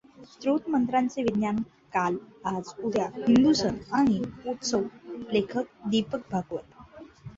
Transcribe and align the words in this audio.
स्तोत्र 0.25 0.71
मंत्रांचे 0.71 1.21
विज्ञान 1.23 1.57
काल 1.93 2.15
आज 2.45 2.71
उद्या 2.83 3.05
हिंदू 3.17 3.53
सण 3.53 3.75
आणि 3.93 4.19
उत्सव 4.45 4.83
लेखक 5.31 5.87
दीपक 5.87 6.29
भागवत 6.31 6.81